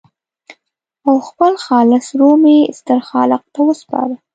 او 1.07 1.13
خپل 1.27 1.53
خالص 1.65 2.05
روح 2.19 2.35
مې 2.43 2.57
ستر 2.79 2.99
خالق 3.09 3.43
ته 3.53 3.59
وسپاره. 3.69 4.15